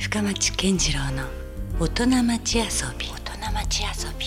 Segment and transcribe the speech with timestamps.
[0.00, 1.24] 深町健次郎の
[1.78, 2.64] 大人町遊
[2.98, 3.06] び。
[3.06, 4.26] 大人町遊び。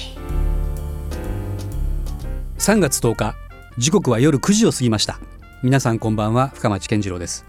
[2.60, 3.36] 3月10日
[3.80, 5.20] 時刻は夜9時を過ぎました。
[5.64, 7.48] 皆さんこんばんは深町健次郎です。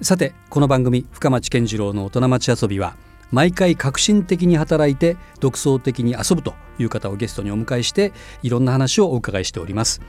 [0.00, 2.96] さてこの番組深町健次郎の大人町遊びは
[3.30, 10.00] 毎回革新的に働いて独創的に遊ぶという方をゲストにお迎えしていろんな話をお伺いしております、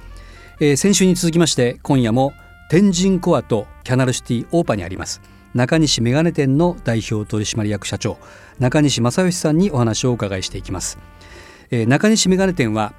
[0.62, 2.32] えー先週に続きまして今夜も
[2.70, 8.18] 天神コアとキャナルシティオーパにあります中西メガネ店の代表取締役社長
[8.59, 11.00] 中西正義さんにお話をお伺いしていきます、
[11.72, 12.94] えー中西メガネ店は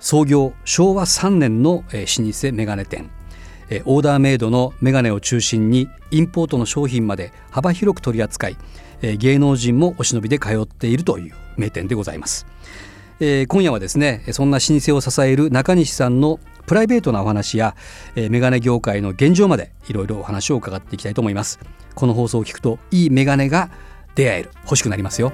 [0.00, 3.10] 創業昭和3年のえー老舗メガネ店。
[3.68, 8.56] えーオーダーメイドのメガネを中心にインポートの商品まで幅広く取り扱い
[9.02, 12.46] えー芸能人もお忍びで通っているという名店でございます、
[13.20, 17.74] えー今夜はですねそんな老舗を支える中西さんのプライベートなお話や、
[18.14, 21.58] えーメガネ業界の現状までいろいろお話を伺っていきたいと思います。
[21.94, 23.70] この放送を聞くといいメガネが
[24.14, 24.50] 出会える。
[24.64, 25.32] 欲しくなりますよ。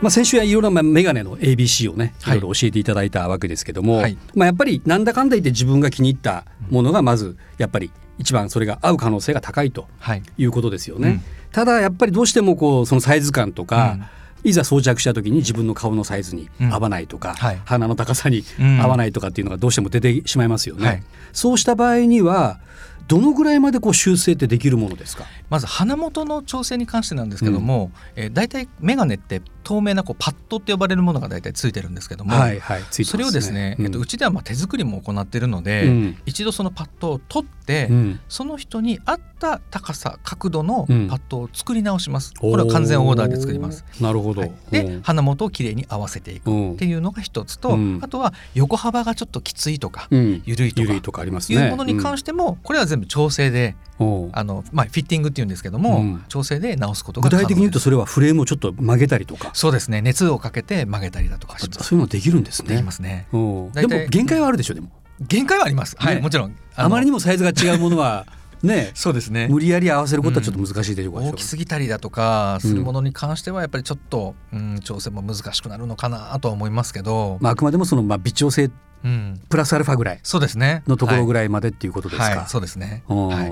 [0.00, 2.40] まあ、先週はいろいろなメガネの ABC をねいはい。
[2.40, 4.16] ろいろ教えていただいたわけですけども、はい。
[4.34, 10.22] まあ、やっぱりなんだかんだ言って自分が気に入ったものがまずやっぱり一番それが合う可能性が高いとはい。
[10.36, 11.08] いうことですよね。
[11.08, 11.22] うん。
[11.50, 13.96] ただやっぱりどうしてもこうそのサイズ感とか、
[14.44, 17.60] いざ装着した時に自分の顔のサイズに合わないとか、うんはい。
[17.64, 18.80] 鼻の高さにうん。
[18.80, 20.86] 合わないとかっていうのがどうしても出てしまいますよね。
[20.86, 21.02] はい。
[21.32, 22.60] そうした場合には
[23.06, 25.24] どのぐらいまでこう修正ってできるものですか？
[25.48, 32.86] まず鼻元の調整に関してなんですけども、えー、大体眼鏡って透明なこうパッドって呼ばれるものが大体ついてるんですけども、はいはいね。
[32.90, 33.84] それをですね、うん。
[33.86, 36.18] えっと、うちではまあ手作りも行っているので、うん。
[36.26, 37.57] 一度そのパッドを取って、
[37.90, 38.20] うん。
[38.28, 41.08] その人に合った高さ角度のうん。
[41.08, 43.84] パッドを作り直します、これは完全オーダーで作ります。
[44.00, 44.42] なるほど。
[44.42, 45.02] はい、で、うん。
[45.02, 46.72] 鼻元をきれいに合わせていくうん。
[46.72, 48.00] っていうのが一つと、うん。
[48.02, 50.42] あとは横幅がちょっときついとか、うん。
[50.44, 51.68] 緩いとか緩いとかありますいね。
[51.68, 56.24] うものに関しても、これは全部調整でうんあの、まあ、フィッティングっていうんですけども、うん。
[56.28, 60.02] 調整で直すことが具体的に言うとそれはフレームをちょっと曲げたりとか、そうですね。
[60.02, 61.84] 熱をかけて曲げたりだとかします。
[61.84, 62.68] そういうのできるんですね。
[62.68, 63.26] できますね。
[63.32, 64.90] うんで大体も限界はあるでしょでも。
[65.20, 65.96] 限界はあります。
[65.98, 66.56] はい、ねもちろん。
[66.76, 68.26] あまりにももサイズが違うものは
[68.62, 69.48] ねそうですね。
[69.48, 78.70] 無理やり合わせることはちょっと難しいということでしょ大きすぎたりだとかするものに関してはやっぱりちょっと、うん、調整も難しくなるのかなとは思いますけど、まああくまでもそのまあ微調整
[79.04, 80.20] うん、プラスアルファぐらい。
[80.22, 80.82] そうですね。
[80.86, 82.24] のところぐららいまでっていうことですか。
[82.24, 82.36] はい。
[82.36, 83.28] はい、そうですね、うん。
[83.28, 83.50] はい、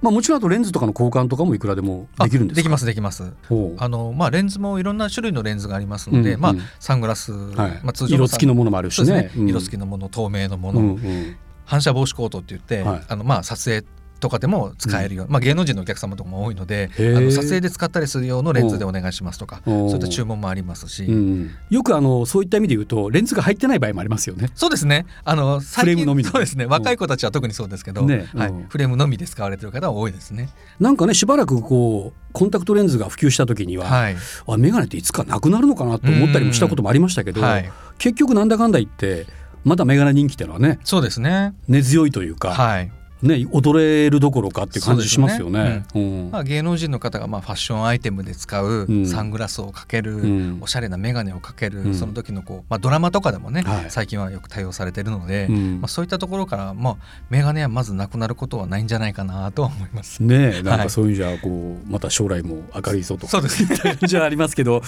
[0.00, 3.32] まあもちろんあとレンズとかの交換とかもいくらでもできるんですできますできます。
[3.78, 7.80] あのまあレンズもいろんな種類のレンズがありますので、うんまあうんサングラス、はい。
[7.82, 9.12] まあ通常色付きのものもあるしね。
[9.12, 9.30] ね。
[9.36, 9.48] うん。
[9.48, 11.36] 色付きのもの透明のもの、うんうん。
[11.64, 13.02] 反射防止コートって言って、はい。
[13.08, 13.86] あのまあ撮影
[14.22, 21.50] とかでも使えるよう、まあ芸能人のお客様とかも多いのであの撮影で使ったりする用のレンズでお願いしますとかそういった注文もありますし、うんうん。
[21.70, 24.50] よくあのそういった意味で言うとレンズが入ってない場合もありますよね。
[24.54, 25.06] そうですね。
[25.24, 26.30] あの最近フレームのみの。
[26.30, 26.64] そうですね。
[26.64, 28.28] うん若い子たちは特にそうですけど、ね。
[28.34, 28.48] はい。
[28.48, 28.66] うん。
[28.68, 30.48] フレームのみで使われてる方は多いですね。
[30.80, 34.16] なんかねしばらくこうコンタクトレンズが普及した時には、はい。
[34.46, 39.26] あメガネっていつかなくなるのかなと思ったりもしたこともありましたけど、はい、結局なんだかんだ言って
[39.64, 41.54] まだメガネ人気っていうのはねそうですね。
[41.68, 42.92] 根強いというか、はい。
[43.22, 45.84] ね踊れるどころかっていう感じしますよね。
[45.94, 46.30] うん。
[46.30, 49.06] まあ、芸能人の方がまあファッションアイテムで使ううん。
[49.06, 50.58] サングラスをかける、うん。
[50.60, 51.94] おしゃれな眼鏡をかける、うん。
[51.94, 53.90] その時のこう、まあ、ドラマとかでもね、はい。
[53.90, 55.80] 最近はよく対応されてるので、うん。
[55.80, 56.96] まあ、そういったところから、まあ、
[57.30, 60.22] 眼鏡はまずなくなることはないんじゃないかなとは思います。
[60.22, 63.26] ねえなんはいかそういうじゃこうまた将来も明るいぞと。
[63.26, 63.64] そうです
[64.06, 64.82] じはありますけど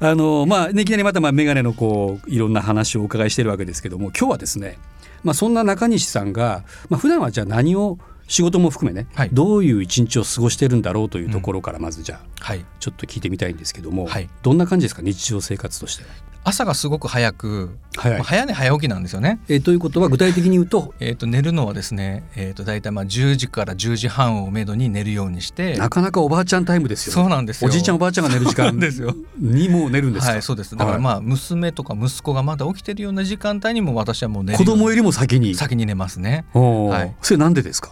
[0.00, 4.78] あのまあねいきなりまたまあメガネのこういろんな話をお伺いしてるわけですけども今日はですね
[5.22, 9.30] まあそんな中西さんがまあ普段はじゃあ何を仕事も含めね、はい。
[9.32, 14.30] どういう一日を過ごしてるんだろうというところからまずじゃあはい、ちょっと聞いてみたいんですけども、はい。
[14.42, 16.08] どんな感じですか日常生活としては？
[16.44, 19.38] 朝がすごく早く、早寝早起きなんですよね。
[19.48, 20.92] えーということは具体的に言うと？
[20.98, 27.68] えー、と寝るのはですね、えー、と大体まあ10時から10時半をめどに寝るようにしてなかなかおばあちゃんタイムですよ、そうなんですよ。
[27.68, 29.14] おじいちゃんおばあちゃんが寝る時間ですよ。
[29.38, 30.76] にもう寝るんですか、はいそうです。
[30.76, 35.54] だからまあ娘とか息子がまだ起きてるような時間帯にも私はもう寝る子供よりも先に？
[35.54, 36.44] 先に寝ますね。
[36.54, 37.14] はい。
[37.22, 37.90] それなんでですか、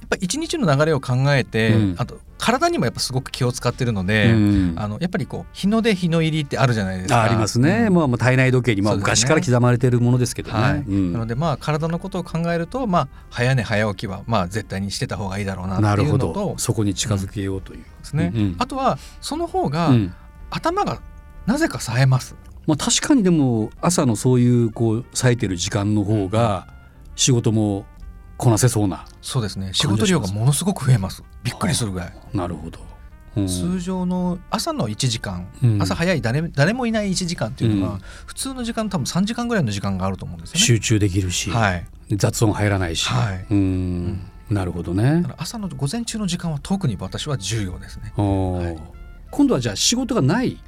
[0.00, 1.94] やっぱ一日の流れを考えて、うん。
[1.98, 4.74] あと体にもやっぱすごく気を使ってるので、うん。
[4.76, 7.20] あのやっぱりこう日の出日の入りってあるじゃないですか。
[7.20, 7.94] あありますね、うん。
[7.94, 10.78] まあもう体内時計にまあ昔から刻まれてるものですけどね、はい。
[10.80, 11.12] うん。
[11.12, 16.54] なのでまあ体のことを考えるとまあ早寝早起きはまあ絶対にしてた方がいいだろうなっていうのとど。
[16.58, 18.56] そこに近づけようという、ですね、うんうん。
[18.58, 20.14] あとはその方が、うん。
[20.50, 21.00] 頭が
[21.46, 22.34] なぜか冴えます？
[22.66, 26.66] まあ、確かにでも朝のそういうこう冴えてる時間の方が
[27.14, 27.86] 仕事も
[28.40, 29.04] こなせそうな。
[29.20, 29.70] そうですね。
[29.74, 31.22] 仕事量がものすごく増えます。
[31.44, 32.80] びっくりするぐらい、なるほど、
[33.36, 33.46] うん。
[33.46, 35.82] 通常の朝の1時間、うん。
[35.82, 38.00] 朝早い誰誰もいない1時間っていうのは、うん。
[38.24, 40.60] 普通の時間の多分3時間ぐらいの時間があると思うんですよね。
[40.60, 43.46] 集中できるし、はい、雑音入らないし、はい。
[43.50, 44.20] うん。
[44.48, 45.22] なるほどね。
[45.36, 48.14] 朝の午前中の時間は特に私は重要ですね。
[48.16, 48.82] はい。
[49.30, 50.58] 今度はじゃあ仕事がない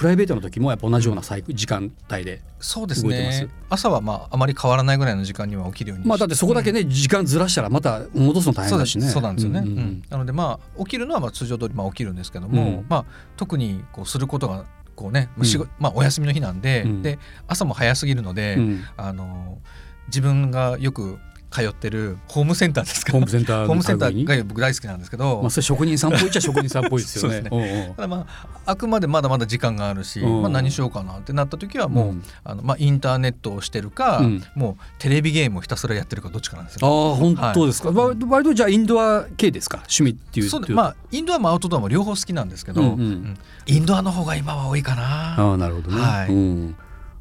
[0.00, 3.42] プライベートの時もやっぱ同じような時間帯でそうです動いてます。
[3.42, 3.50] ね。
[3.68, 9.06] 朝はまああまり変わらないぐらいの時間には起きるようにまあだってそこだけね、時間ずらしたらまた戻すの大変だしね。
[9.10, 9.66] そうなんですよね、うん。
[9.66, 9.72] うん。
[9.72, 12.86] うんうんなのでまあ起きるのはまあ通常通りまあ起きるんですけども、うん。
[12.88, 13.04] まあ
[13.36, 14.64] 特にこうすることが
[14.96, 15.68] こうね、うん。
[15.78, 17.02] まあお休みの日なんで、うん。
[17.02, 18.84] で朝も早すぎるので、うん。
[18.96, 19.58] あの
[20.06, 21.18] 自分がよく
[21.50, 23.12] 通ってるホームセンターですか？
[23.12, 27.42] ホームセンターのホームセンターが僕大好きなんですけど、まあそれ職人さんっぽいっちゃ職人さんっぽいですよね。
[27.50, 32.22] そうですおうおうただまああくまでまだまだ時間があるし、うんまあ、何しようかなってなった時はもう、うん。
[32.44, 34.44] あのまあ、インターネットをしてるか、うん。
[34.54, 37.12] もうテレビゲームをひたすらやってるかどっちかなんですあよ。
[37.12, 39.78] あ本当ですか、わ割とじゃあインドア系ですか？
[39.78, 43.00] 趣味っていうそうまあインドアもアウトドアも両方好きなんですけど、うんうん。
[43.00, 43.38] うん。
[43.66, 45.34] インドアの方が今は多いかな。
[45.36, 46.28] ああなるほどね、はい。
[46.28, 46.76] うん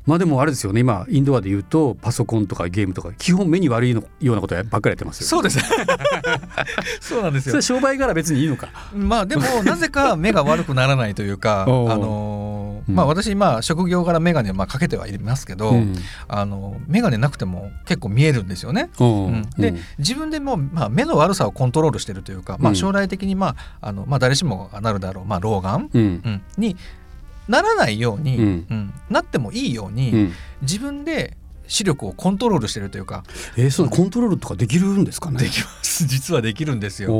[0.09, 0.81] まあでもあれですよね。
[0.81, 5.59] 今インドアで言うとパソコンとかゲームとか基本目に悪いのようなことばっかりやってますよそうです。
[6.99, 7.51] そうなんですよ。
[7.51, 7.61] それ。
[7.61, 8.69] 商売柄別にいいのか。
[8.95, 12.95] まあでもなぜか目が悪くならないというか、 あのーうん。
[12.95, 15.95] まあ私まあ職業柄眼鏡まあかけてはいますけど、うん。
[16.27, 18.89] あの眼鏡なくても結構見えるんですよね。
[18.99, 19.25] うん。
[19.27, 19.49] うん。
[19.59, 22.75] で自分でもまあ目の悪さをコントロールしてるというか、まあうん。
[22.75, 26.75] 将来的にまああのまあ誰しもがなるだろうまあ老眼、に
[27.49, 28.43] ならないように、うん。
[28.69, 30.33] うんなってもいいように、うん。
[30.61, 31.35] 自分で
[31.67, 33.23] 視力をコントロールしてるというか、
[33.57, 35.39] えー、そのコントロールとかできるんですかね？
[35.39, 36.05] できます。
[36.07, 37.11] 実はできるんですよ。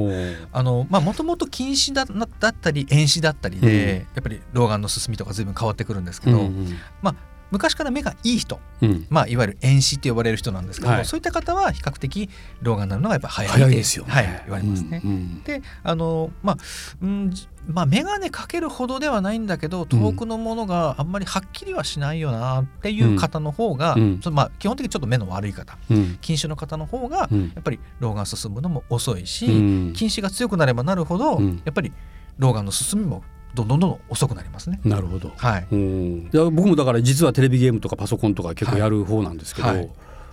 [0.54, 6.78] あのまあもともと近視だだったり遠視だったりで、やっぱり老眼の進みとか随分変わってくるんですけど、うん。
[7.02, 7.16] まあ
[7.52, 9.08] 昔から目がいい人、うん。
[9.10, 11.06] まあ、いわゆる遠視って呼ばれる人なんですけども、はい。
[11.06, 12.30] そういった方は比較的
[12.62, 15.02] 老眼になるのがやっぱ早い早いですよね、はい、言われますね。
[15.04, 16.58] うんうんであのまあ
[17.02, 24.20] うんじまあ眼鏡かけるほどではないんだけど遠くのものがあんまりはっきりはしないよなっていう方の方が、うん。
[24.22, 26.18] そのまあ、基本的にちょっと目の悪い方うん。
[26.22, 27.52] 近視の方の方がうん。
[27.54, 29.94] やっぱり老眼進むのも遅いし、うん。
[29.94, 31.62] 近視が強くなればなるほど、うん。
[31.66, 31.92] やっぱり
[32.38, 33.24] 老眼の進みも
[33.60, 34.80] どんどんどんどん遅くなりますね。
[34.84, 35.34] なるほど。
[35.36, 36.30] はい、うん。
[36.32, 39.78] いや僕もだから実はテレビゲームとかパソコンとか結構やる方なんですけど、はい。
[39.78, 39.90] はい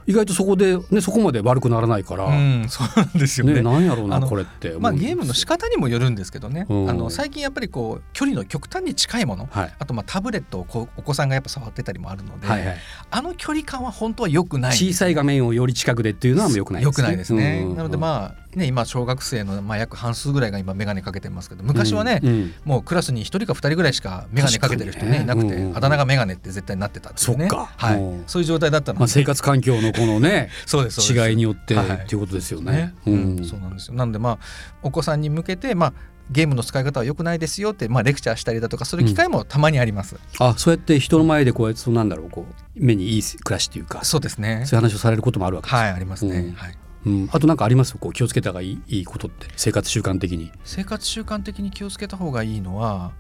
[0.07, 3.55] 意外とそこで、ね、そこまで悪くならないから、うん、そうなんですよね。
[3.55, 4.71] ね、なんやろうなこれって。
[4.71, 6.91] 思まあ、ゲームの仕方にもよるんですけどね、うん。
[6.91, 9.75] あの最近やっぱりこう距離の極端に近いものはい。
[9.79, 12.77] あとまあタブレットをこうお子さんがやっぱ触ってたりもあるので、はいはい、
[13.11, 16.87] あの距離感は本当は良くない小さい画面をより近くでっていうのは良くないですね。
[16.87, 17.65] 良くないですね。
[17.67, 17.77] うん。
[17.77, 22.55] なのでまあね今小学生のまあ約半数ぐらいが今眼鏡かけてますけど昔はね、うんうん。
[22.65, 25.77] もうクラスに一人か二人ぐらいしか眼鏡かけてる人ねいなくて、うんうん。
[25.77, 27.49] あだ名が眼鏡って絶対なってたっていうね。
[27.49, 27.71] そっか。
[27.77, 28.01] はい。
[28.01, 28.99] うんそういう状態だったの。
[28.99, 31.87] で、まあ、生活環境のこのね そうです違いによってはい。
[31.89, 32.73] っていうことですよね。
[32.73, 32.95] ね。
[33.07, 33.95] ううんんそうなんですよ。
[33.95, 34.39] なのでまあ
[34.83, 35.93] お子さんに向けてまあ
[36.31, 44.65] ゲームの使い方は良くないですよって、まあ、レクチャーしたりだとかする機会もたまにあります、あそうやって人の前でこうやってそうなんだろうこう目にいい暮らしっていうかそうですね。
[44.67, 46.53] そういう話をされることもあるわけですよはいありますね、うん。
[46.55, 47.97] はい、うん、あとなんかあります？
[47.97, 50.51] こう気をつけた方がいいいいことって生活習慣的に。
[50.65, 53.13] 生活習慣的に気をつけた方がいいのは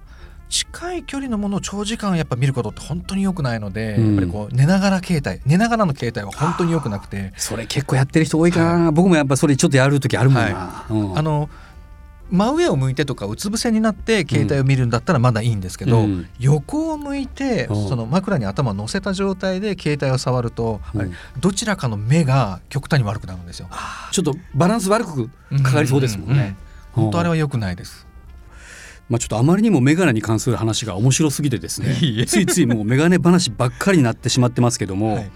[0.49, 4.07] 近い距離のものを長時間やっぱ見ることって本当に良くないので、うん。
[4.09, 7.33] やっぱりこう寝ながら携帯寝ながらの携帯は本当に良くなくて。
[7.37, 10.87] それ結構やってる人多いかな、僕もやっぱそれちょっとやる時あるもんな。
[10.91, 11.19] うん。
[11.19, 11.49] あの
[12.31, 16.29] 真上を向いてとかうつ伏せになって携帯を見るんだったらまだいいんですけど、うん。
[16.39, 17.89] 横を向いてうん。
[17.89, 21.13] その枕に頭を乗せた状態で携帯を触ると、うん。
[21.39, 23.69] どちらかの目が極端に悪くなるんですよ。
[24.13, 25.29] ちょっとバランス悪く
[25.63, 26.57] かかりそうですもんね。
[26.61, 28.07] うん本当あれは良くないです。
[29.09, 31.95] まあ、ちょっとあまりにも眼鏡に関する話が面白すぎてですね。
[32.27, 35.31] ついついもう眼鏡話ばっかりになってしまってますけども、はい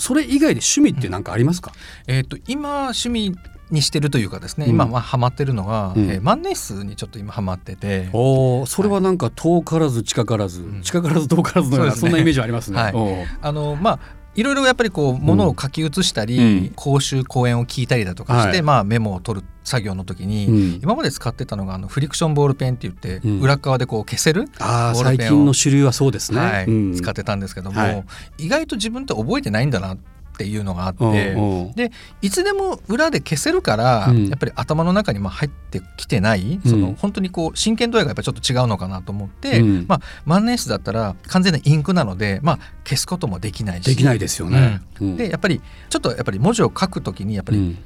[0.00, 1.72] それ以外で趣味って何かありますか、
[2.06, 3.36] えー、と今趣味
[3.70, 4.72] にしてるというかですね、うん。
[4.72, 6.10] 今まあハマってるのが、うん。
[6.10, 10.82] えー万年筆にちょっと今ハマってて、おーそれはなんか遠からず近からず、ん。
[10.82, 12.78] 近からず遠からずのようなそ,、そんなイメージありますね。
[12.78, 12.94] はい。
[13.40, 13.98] あのまあ
[14.34, 16.72] いろいろやっぱりこうものを書き写したり、うん。
[16.74, 18.62] 講習講演を聞いたりだとかして、はい。
[18.62, 20.80] まあ、メモを取る作業の時に、うん。
[20.82, 23.40] 今まで使ってたのがあのフリクションボールペンって言って、うん。
[23.40, 26.40] 裏側でこう消せる、ボールペンを近の主流はそうですね。
[26.40, 26.94] はいうん。
[26.94, 28.04] 使ってたんですけども、はい。
[28.38, 29.98] 意外と自分って覚えてないんだなっ
[30.40, 31.36] ていうのがあって、
[31.76, 34.26] でいつでも裏で消せるから、うん。
[34.26, 36.70] やっぱり頭の中にまあ入ってきてない、うん。
[36.70, 39.84] その本当にこう真剣度合いがやっぱちょっと違うのかなと思って、うん。
[39.86, 43.86] まあ、万年筆だったら完全なインクなので、まあ、消すこともできないし。
[43.86, 44.80] できないですよね。
[45.00, 45.16] うん。
[45.16, 47.78] でやっぱりちょっとやっぱり文字を書くときにやっぱりうん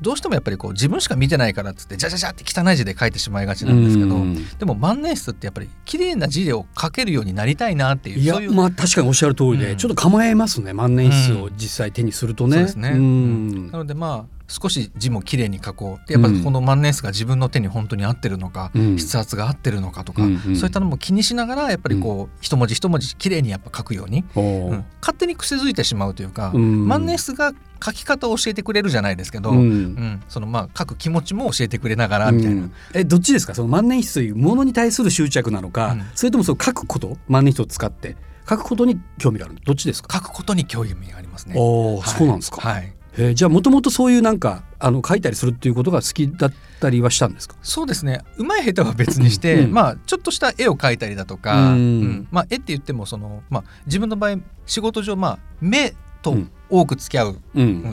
[0.00, 4.48] どうしてもやっぱりこう自分しか見てないからっつってじゃじゃじゃって汚い字で書いてしまいがちなんですけど、うん。
[4.58, 9.76] でも万年筆ってやっぱり綺麗な字を書けるようになりたいなっていういやそういうまあ確かにおっしゃる通りで、うん。
[9.76, 12.56] ちょっと構えますね万年筆を実際手にするとね。
[12.56, 13.70] そうですね、うん。
[13.70, 16.08] なのでまあ少し字も綺麗に書こう。
[16.08, 18.96] でやっぱりこの万年筆が自分の手に本当に合ってるのか、うん。
[18.96, 20.42] 筆圧が合ってるのかとか、うん。
[20.44, 24.84] うんそういったのも気にしながらやっぱりこう、一文字一文字綺麗にやっぱ書くように、うん。
[25.00, 26.88] 勝手に癖づいてしまうというか、うん。
[26.88, 27.52] 万年筆が
[27.82, 29.58] 書き方を教えてくれるじゃないですけど、うん。
[29.58, 30.22] うん。
[30.28, 32.72] そのまあ書く気持ちも教えてくれながらみたいな、うん。
[32.94, 33.54] えどっちですか？
[33.54, 36.02] その万年筆というものに対する執着なのか、うん。
[36.14, 37.16] それともその書くこと？
[37.28, 38.16] 万年筆を使って
[38.48, 41.54] 書くことに興味があるどっちですか、書くことに興味がありますね。
[41.56, 42.08] おお、はい。
[42.18, 47.56] そうなんですか、はいえーじゃあもともとそういうなんかあの書いたりするっていうことが好きだったりはしたんですか？
[47.62, 48.22] そうですね。
[48.38, 56.50] うまい下手は別にして、うんまあちょっとした絵を描いたりだとか、うんうんまあ、絵って言ってもその、まあ、自分の場合仕事上、まあ、目とうん。
[56.72, 57.38] 多く付き合う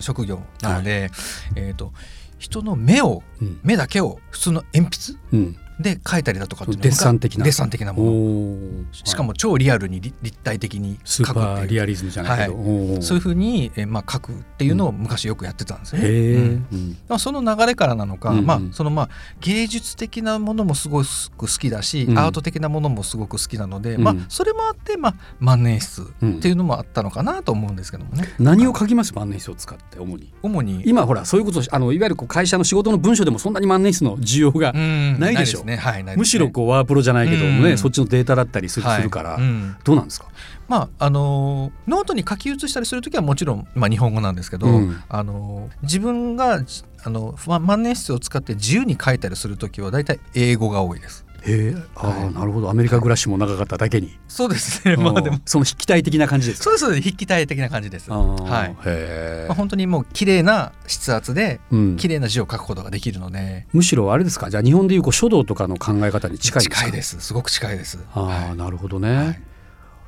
[0.01, 1.09] 職業なので、
[1.55, 1.93] えー、と
[2.37, 3.59] 人の目をうん。
[3.63, 7.43] 目だけを普通の鉛筆うんで描いたりだとかっていうのがデッサン的な。
[7.43, 8.11] デッサン的なおもの。
[8.11, 8.85] ー。
[8.91, 11.45] しかも超リアルに立立体的に描くっていう。
[11.45, 13.01] パーリアリズムじゃないけど、はおー。
[13.01, 16.01] そういうふうに、えーまあ、描くっていうのを昔よくやってたんですね。
[16.01, 16.67] うん。
[16.71, 16.97] うん。
[17.07, 18.45] まあ、その流れからなのか、うんうん。
[18.45, 21.07] まあそのまあ芸術的なものもすごく
[21.37, 22.17] 好きだし、うん。
[22.17, 24.03] アート的なものもすごく好きなので、うん。
[24.03, 26.37] まあそれもあって、まあ、万年筆うん。
[26.37, 28.27] っていうのもあったのかなと思うんですけどもね。
[28.39, 30.33] 何を書きます万年筆を使って主に？
[30.41, 30.81] 主に。
[30.87, 35.19] 今ほらそういうことあのいわゆるこう会社の仕事の文書でもそんなに万年筆の需要が、うん。
[35.19, 35.59] ないでしょ。
[35.59, 36.15] すねはいね。
[36.17, 37.77] むしろこうワープロじゃないけどもね、うん。
[37.77, 39.75] そっちのデータだったりする,、から、うん。
[39.83, 40.27] どうなんですか？
[40.67, 45.03] まああのーノートに書き写したりする時はもちろん、まあ、日本語なんですけど、うん。
[45.07, 51.25] あのー自分がじあのま万年筆を使って自由に書いたりする時は大体英語が多いです。
[51.43, 52.33] へえあー、はい。
[52.33, 52.69] なるほど。
[52.69, 54.97] アメリカ暮らしも長かっただけに、そうですね。
[54.97, 55.35] まあでも。
[55.37, 56.63] うんその筆記体的な感じですか？
[56.65, 58.09] そうですそうです筆記体的な感じです。
[58.11, 58.75] はい。
[58.85, 61.95] へまあ、本当にもう綺麗な筆圧でえ、うん。
[61.97, 63.65] 綺麗な字を書くことができるので。
[63.73, 64.49] むしろあれですか？
[64.49, 66.85] じゃあ日本でいうこう書道とかの考え方に近いんですか？
[66.85, 67.19] 近いです。
[67.21, 67.99] すごく近いです。
[68.13, 68.57] ああ、はい。
[68.57, 69.41] なるほどね、はい。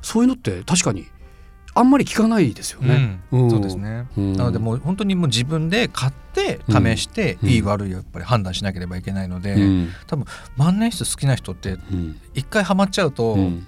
[0.02, 1.06] そういうのって確かに
[1.74, 3.46] あんまり聞かないですよね、うん。
[3.46, 3.50] ん。
[3.50, 4.32] そうですね、うん。
[4.34, 7.48] なのでもう本当にもう自分で買って試して、うん。
[7.48, 9.88] いい悪いをやっぱり判断しなければいけないので、うん。
[10.56, 12.20] 万年筆好きな人ってうん。
[12.34, 13.66] 一回ハマっちゃうと、うん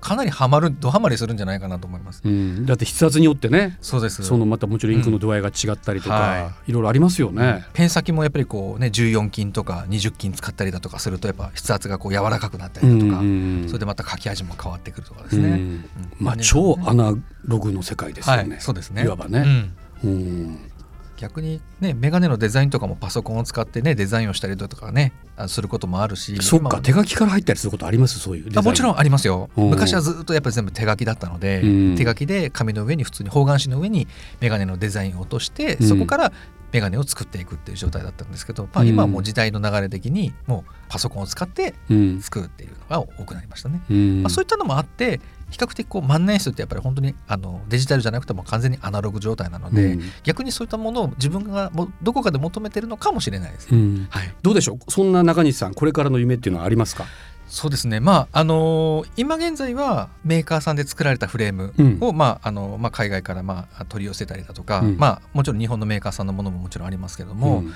[0.00, 2.22] かなりハマるドハマりするんじゃないかなと思います。
[2.24, 7.64] うんだって筆圧によってねそうですそのまたもちろんインクの度合いが違ったりとか、うんはいろいろありますよね。
[7.72, 15.84] ペン先もやっぱりこうね14金とか20金使ったりだとかするとやっぱ筆圧がこう柔らかくなったりだとか、うんそれでまた書き味も変わってくるとかですね。
[16.18, 18.48] まあ超アナログの世界ですよね。
[18.50, 19.04] はい、そうですね。
[19.04, 19.72] いわばね。
[20.04, 20.65] うんうん
[21.16, 28.18] 逆にねメガネのデザインとかもパソコンを使ってねデザインをしたりだとかねあすることもあるしそっか手書きから入ったりすることあります？
[28.18, 28.66] そういうデザイン。
[28.66, 29.50] あもちろんありますよ。
[29.56, 31.96] うん昔はずっとやっぱり全部手書きだったので、うん。
[31.96, 34.06] 手書きで紙の上に普通に方眼紙の上に
[34.40, 35.88] メガネのデザインを落として、うん。
[35.88, 36.32] そこから
[36.72, 42.20] メガネを作っていくっていう状態だったんですけど、まあ、うん今はもう時代の流れ的にもうパソコンを使ってうん。
[42.20, 43.80] 作るっていうのが多くなりましたね。
[43.90, 44.22] うん。
[44.22, 45.20] まあ、そういったのもあって
[45.50, 50.02] 比較的こう万年筆ってやっぱり本当にあのデジタルじゃなくても完全にアナログ状態なので、うん。
[50.24, 53.78] 逆にそういったものを自分がもどこかで求めてるのかもしれないですね。
[53.78, 54.06] うん。
[54.10, 54.90] はい、どうでしょう？
[54.90, 57.06] そんな中西さんこれからの夢っていうのはありますか？
[57.48, 58.00] そうですね。
[58.00, 61.98] まああのー今現在はメーカーさんで作られたフレームうん。
[62.00, 64.96] を、まああのまあ、海外から、まあ、取り寄せたりだとか、うん。
[64.96, 67.74] まあ、もちろん日本のメーカーさんのものももちろんありますけども、ん。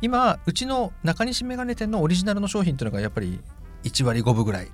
[0.00, 3.40] 今うちの中西メガネ店のオリジナルの商品というのがやっぱり
[3.82, 4.70] 1割5分ぐらい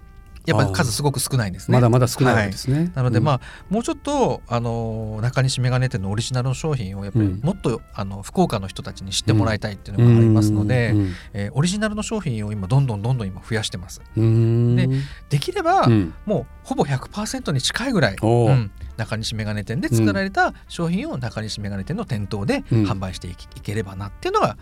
[0.46, 1.76] やっぱり数すごく少ないんですね。
[1.76, 2.92] まだまだ少ないですね。
[2.94, 7.40] なのでまああもうちょっとあの中西メガネ店のオリジナルの商品をやっぱりうん。
[7.40, 10.94] もっとあの福岡の人たちに知ってもらいたいっていうのがありますので、
[11.32, 14.00] えーオリジナルの商品を今どんどんどんどん今増やしてます。
[14.16, 14.88] で
[15.30, 16.14] できればうん。
[16.26, 18.70] もうほぼ100%に近いぐらい、うん。
[18.96, 22.84] 中西メガネ店で作られた商品を中西メガネ店の店頭でうん。
[22.84, 24.56] 販売していければなっていうのが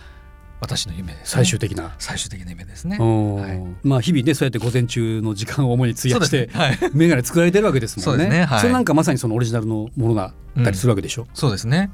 [0.63, 1.25] 私の夢です、ね。
[1.25, 1.93] 最終的な。
[1.99, 2.97] 最終的な夢ですね。
[2.97, 8.25] はいまあ日々ねそうやって午前中の時間を主に費やしてねはいメガネ作られてるわけですもんね。
[8.25, 11.27] そねはいそれなんかまさにそのオリジナルのものがたりするわけでしょ。
[11.35, 11.91] そうですね。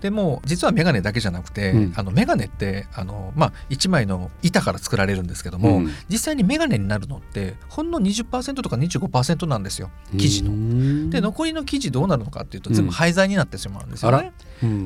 [0.00, 10.50] でも実はメガネだけじゃなくて、うんあのメガネってあの、まあ、1枚の板から作られるんですけども、うん実際にメガネになるのってほんの20%とか25%なんですよ生地の。
[10.52, 14.32] ので残りの生地どうなるのかっていうとうん全部廃材になってしまうんですよね。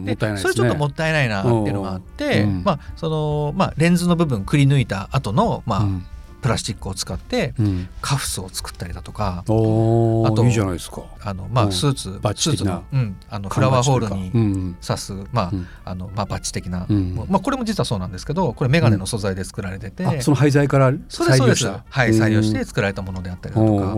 [0.05, 0.17] で。
[0.37, 6.07] それちょっともったいないなっていうのがあって、うんまあそのまあ、レンズの部分くり抜いた後のまあ、うん
[6.43, 7.89] プラスチックを使ってうん。
[8.03, 11.03] カフスを作ったりだとかおーあといいじゃないですか。
[11.23, 11.73] あの、まあ、うん。
[11.73, 12.83] スーツ、バッジ的な。
[12.93, 15.67] うん、あのフラワーホールにうん刺す、まあうん。
[15.85, 17.15] あのまあ、バッジ的な、うん。
[17.29, 21.85] まあ、これも実はそうなんですけどこれメガネの素材で作られてて、あその廃材から採用した。
[21.89, 23.95] はい採用して作られたものであったりだとか、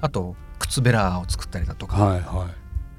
[0.00, 2.57] あと靴ベラを作ったりだとか、はいはい。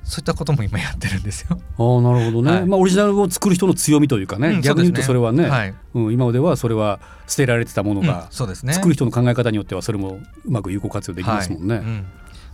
[0.10, 1.50] そういったことも今やってるんですよ。
[1.52, 2.66] ああなるほどね、はい。
[2.66, 5.76] まあオリジナルを作る人の強みというかね、うん逆に言うとそれはねはい。
[5.94, 8.74] うん、今まではそれは捨てられてたものうんが、そうですね。
[8.74, 11.76] 作る人の考え方によってはそれもうまく有効活用できますもんね。
[11.76, 11.84] はい。
[11.84, 12.06] うん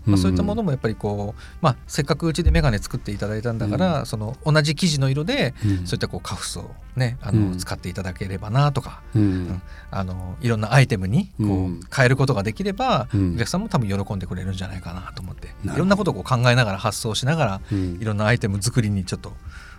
[0.06, 4.06] まあ、そういったものもやっぱりこう、まあ、せっかくうちで眼鏡作っていただいたんだから、うん。
[4.06, 5.88] その同じ生地の色で、うん。
[5.88, 7.58] そういったこうカフスをねあの、うん。
[7.58, 9.22] 使っていただければなとか、うん。
[9.22, 9.62] うん。
[9.92, 11.80] あのいろんなアイテムにこう、うん。
[11.96, 13.36] 変えることができれば、うん。
[13.36, 17.98] お客さんも多分喜んでくれるんじゃないかなと思っていろんなことをこう考えながら発想しながら、うん。
[18.02, 19.34] いろんなアイテム作りにちょっと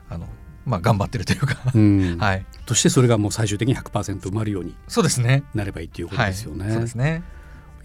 [0.08, 0.26] あの、
[0.64, 2.18] まあ、頑張ってるというか、うん。
[2.20, 2.46] はい。
[2.66, 4.74] そしてそれがもう最終的に100%埋まるように。
[4.88, 5.44] そうですね。
[5.54, 6.70] なればいいっていうことはい、ですよね。
[6.72, 7.22] そうですね。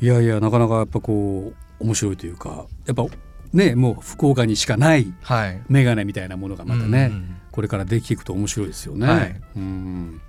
[0.01, 3.05] いやいやなかなかやっぱこう面白いというかやっぱ
[3.53, 5.61] ねもう福岡にしかないはい。
[5.69, 9.05] 眼鏡みたいなものがまたね、うんこれからできていくと面白いですよね。
[9.05, 10.21] はいうん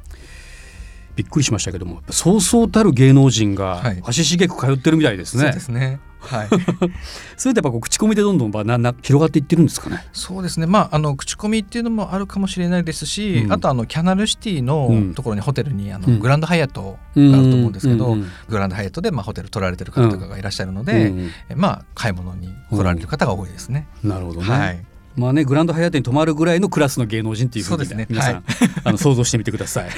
[1.16, 5.42] びっくりしましたけどもそうそうたる芸能人がはい足しげく通ってるみたいですね。
[5.45, 6.00] そうですね。
[6.21, 6.49] はい。
[7.37, 10.07] それってやっぱこう口コミでどんどんばなな広がっていってるんですかね？
[10.12, 10.66] そうですね。
[10.66, 21.12] まああの口コミっていうのもあるかもしれないですし、うんあとあのキャナルシティうんのところにホテルにあの、うんグランドハイアットがあると思うんですけど、うんうんグランドハイアットでまあホテル取られてる方とかがいらっしゃるので、
[21.57, 23.87] まあ買い物に来られる方が多いですね。
[24.04, 24.47] なるほどね。
[24.49, 24.85] はい。
[25.16, 28.42] まあねグランドハイアットに泊まるぐらいのクラスの芸能人っていうふうにね皆さん、はい
[28.85, 29.90] あの想像してみてください。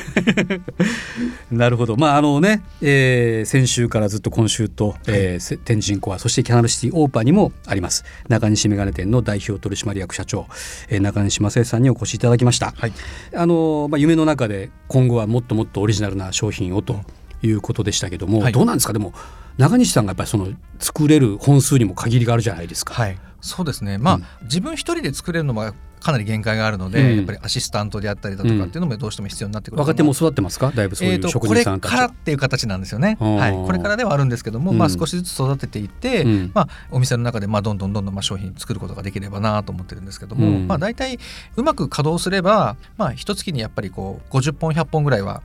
[1.51, 1.97] なるほど。
[1.97, 10.47] まああのね、えー先週からずっと今週と、えーせ天神コアそしてキャナルシティオーパーにもあります中西メガネ店の代表取締役社長、
[10.89, 12.73] えー中西正義さんにお越しいただきました。
[12.77, 12.93] はい。
[13.35, 17.01] あのまあ夢の中で今後はもっともっとオリジナルな商品をと
[17.43, 18.93] いうことでしたけども、はいどうなんですか？
[18.93, 19.13] でも
[19.59, 20.49] 中西さんがやっぱりその
[20.81, 22.95] 作れる本数にも限りがあるじゃないですか。
[22.95, 23.17] はい。
[23.45, 23.99] そうですね。
[23.99, 25.75] まあ、うん自分一人で作れるのは
[26.05, 27.17] かなり限界があるので、うん。
[27.17, 30.71] やっぱりアシスタントであったりだとかっていうのもどうしても必要になってくるう若手も育ってますか？
[30.71, 31.93] だいぶそういう職人さんたち。
[31.93, 31.99] は。
[31.99, 33.17] からっていう形なんですよね。
[33.19, 34.79] はい、これからではあるんですけども、うん。
[34.79, 36.51] まあ、少しずつ育てていって、うん。
[36.55, 40.69] まあ、お店の中でまあどんどんどんどんまあ商品作ることができればなと思ってるんですけども、うん。
[40.69, 41.19] まあ、大体
[41.57, 45.43] うまく稼働すれば、まあ一月にやっぱりこう50本100本ぐらいは、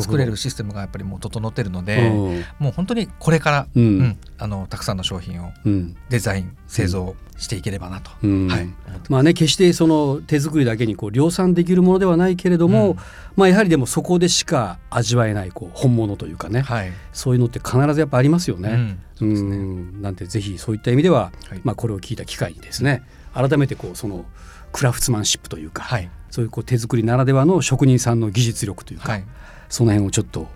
[0.00, 2.44] 作れるシステムがやっぱりもう整ってるので、うん。
[2.58, 3.82] もう本当にこれから、うん。
[3.82, 5.96] うんあのたくさんの商品をうん。
[6.10, 8.48] デザイン製造していければなと、うん。
[8.48, 8.68] はい、
[9.08, 12.96] まあね決してその手作りだけにこう量産できるものではないけれども、うん。
[13.36, 18.98] まあやはりでもそこでしか味わえないこう本物というかね、はい、そういうのって必ずやっぱありますよね。
[19.20, 19.50] うん。
[19.50, 20.02] ねん。
[20.02, 21.60] なんでぜひそういった意味では、はい。
[21.62, 23.02] まあこれを聞いた機会にですね
[23.34, 24.24] 改めてこうその
[24.72, 26.10] クラフトマンシップというか、はい。
[26.30, 29.24] そういうこう手作りならではの職人さんの技術力というか、はい。
[29.68, 30.48] その辺をちょっと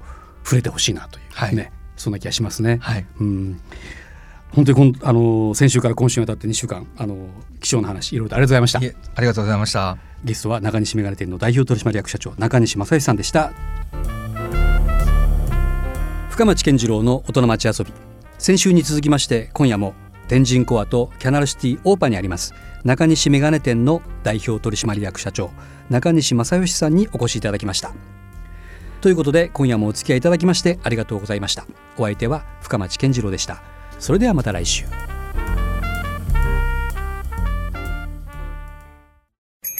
[0.44, 1.54] 触れてほしいなという、はい。
[1.54, 2.78] ねそんな気がしますね。
[2.80, 3.06] はい。
[3.20, 3.60] うん
[4.54, 7.28] 本当にこんあの先週から今週にわたって2週間あの
[7.60, 8.78] 貴重な話いろいろとありがとうございました。
[8.78, 9.98] ありがとうございました。
[10.24, 13.52] ゲストは中西メガネ店の代表取締役社長中西正義さんでした。
[16.30, 17.92] 深町健次郎の大人町遊び
[18.38, 19.94] 先週に続きまして今夜も
[20.26, 25.50] 天神コアとキャナルシティオーパーにあります中西メガネ店の代表取締役社長
[25.90, 27.92] 中西正義さんにお越しいただきました。
[29.02, 31.66] ということで今夜もお付き合いいただきましてありがとうございました。
[31.98, 33.62] お相手は深町健次郎でした
[34.00, 34.84] それではまた来週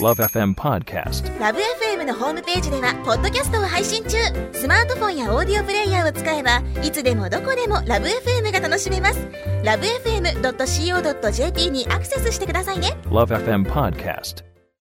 [0.01, 1.39] Love FM Podcast.
[1.39, 4.17] ラブ f m のホームページではポッドキャストを配信中
[4.53, 9.29] スマートフォンやオーディオプレイヤーを使えばいつでもどこでもラブ f m が楽しめます
[9.63, 14.43] ラブ FM.co.jp にアクセスしてくださいね Love FM Podcast.